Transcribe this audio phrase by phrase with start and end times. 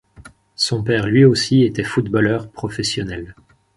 [0.55, 3.35] Son père lui aussi était footballeur professionnel.